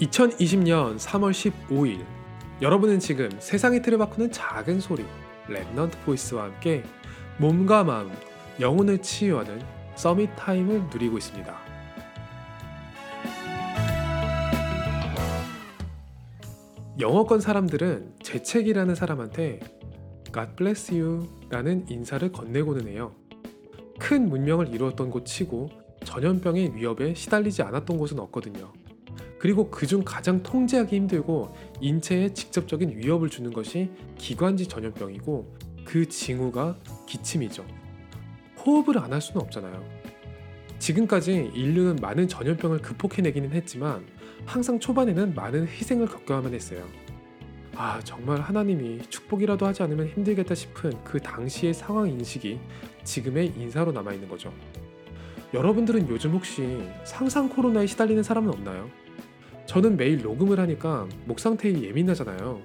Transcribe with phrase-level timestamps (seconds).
[0.00, 2.04] 2020년 3월 15일
[2.60, 5.04] 여러분은 지금 세상의 틀을 바꾸는 작은 소리
[5.46, 6.82] Remnant Voice와 함께
[7.38, 8.10] 몸과 마음,
[8.58, 9.60] 영혼을 치유하는
[9.94, 11.56] Summit Time을 누리고 있습니다.
[16.98, 19.60] 영어권 사람들은 재채기하는 사람한테
[20.32, 23.14] God bless you 라는 인사를 건네고는 해요.
[24.00, 25.70] 큰 문명을 이루었던 곳 치고
[26.04, 28.72] 전염병의 위협에 시달리지 않았던 곳은 없거든요.
[29.44, 37.62] 그리고 그중 가장 통제하기 힘들고 인체에 직접적인 위협을 주는 것이 기관지 전염병이고 그 징후가 기침이죠.
[38.64, 39.84] 호흡을 안 할 수는 없잖아요.
[40.78, 44.06] 지금까지 인류는 많은 전염병을 극복해내기는 했지만
[44.46, 46.82] 항상 초반에는 많은 희생을 겪어야만 했어요.
[47.76, 52.58] 아, 정말 하나님이 축복이라도 하지 않으면 힘들겠다 싶은 그 당시의 상황 인식이
[53.02, 54.54] 지금의 인사로 남아있는 거죠.
[55.52, 59.03] 여러분들은 요즘 혹시 상상 코로나에 시달리는 사람은 없나요?
[59.66, 62.60] 저는 매일 녹음을 하니까 목 상태에 예민하잖아요.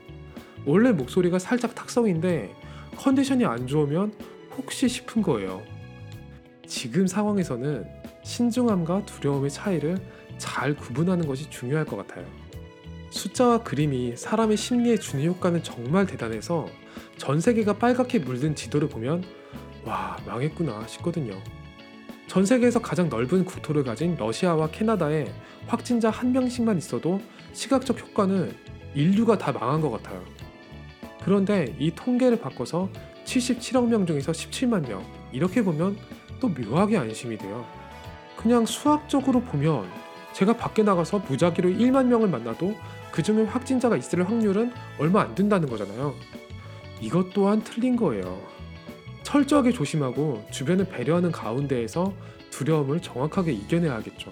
[0.66, 2.54] 원래 목소리가 살짝 탁성인데
[2.98, 4.14] 컨디션이 안 좋으면
[4.58, 5.64] 혹시 싶은 거예요.
[6.68, 7.86] 지금 상황에서는
[8.24, 9.98] 신중함과 두려움의 차이를
[10.38, 12.26] 잘 구분하는 것이 중요할 것 같아요.
[13.10, 16.68] 숫자와 그림이 사람의 심리에 주는 효과는 정말 대단해서
[17.18, 19.24] 전 세계가 빨갛게 물든 지도를 보면
[19.84, 21.42] 와, 망했구나 싶거든요.
[22.30, 25.26] 전 세계에서 가장 넓은 국토를 가진 러시아와 캐나다에
[25.66, 27.20] 확진자 한 명씩만 있어도
[27.54, 28.54] 시각적 효과는
[28.94, 30.24] 인류가 다 망한 것 같아요.
[31.24, 32.88] 그런데 이 통계를 바꿔서
[33.26, 35.98] 77억 명 중에서 17만 명 이렇게 보면
[36.40, 37.66] 또 묘하게 안심이 돼요.
[38.38, 39.90] 그냥 수학적으로 보면
[40.34, 42.76] 제가 밖에 나가서 무작위로 1만 명을 만나도
[43.12, 46.14] 그 중에 확진자가 있을 확률은 얼마 안 된다는 거잖아요.
[47.02, 48.40] 이것 또한 틀린 거예요.
[49.24, 52.14] 철저하게 조심하고 주변을 배려하는 가운데에서
[52.50, 54.32] 두려움을 정확하게 이겨내야겠죠.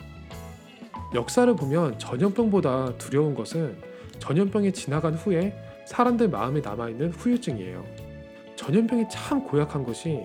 [1.14, 3.78] 역사를 보면 전염병보다 두려운 것은
[4.20, 5.56] 전염병이 지나간 후에
[5.86, 7.86] 사람들 마음에 남아있는 후유증이에요.
[8.56, 10.20] 전염병이 참 고약한 것이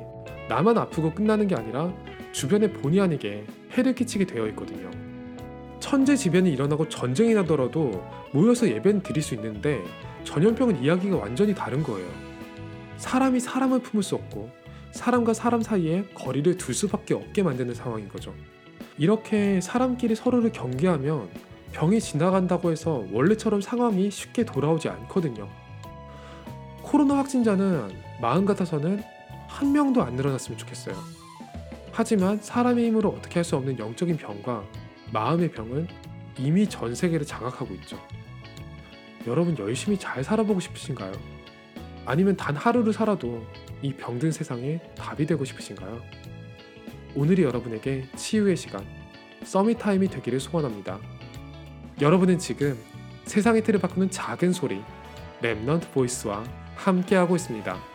[0.48, 1.92] 나만 아프고 끝나는 게 아니라
[2.32, 4.90] 주변에 본의 아니게 해를 끼치게 되어 있거든요.
[5.78, 9.82] 천재지변이 일어나고 전쟁이 나더라도 모여서 예배는 드릴 수 있는데
[10.24, 12.08] 전염병은 이야기가 완전히 다른 거예요.
[13.02, 14.48] 사람이 사람을 품을 수 없고
[14.92, 18.32] 사람과 사람 사이에 거리를 둘 수밖에 없게 만드는 상황인 거죠.
[18.96, 21.28] 이렇게 사람끼리 서로를 경계하면
[21.72, 25.48] 병이 지나간다고 해서 원래처럼 상황이 쉽게 돌아오지 않거든요.
[26.82, 27.90] 코로나 확진자는
[28.20, 29.02] 마음 같아서는
[29.48, 30.94] 한 명도 안 늘어났으면 좋겠어요.
[31.90, 34.62] 하지만 사람의 힘으로 어떻게 할 수 없는 영적인 병과
[35.12, 35.88] 마음의 병은
[36.38, 37.98] 이미 전 세계를 장악하고 있죠.
[39.26, 41.12] 여러분 열심히 잘 살아보고 싶으신가요?
[42.04, 43.46] 아니면 단 하루를 살아도
[43.80, 46.00] 이 병든 세상에 답이 되고 싶으신가요?
[47.14, 48.84] 오늘이 여러분에게 치유의 시간,
[49.44, 50.98] 서밋 타임이 되기를 소원합니다.
[52.00, 52.78] 여러분은 지금
[53.24, 54.80] 세상의 틀을 바꾸는 작은 소리,
[55.42, 56.44] 랩넌트 보이스와
[56.76, 57.91] 함께하고 있습니다.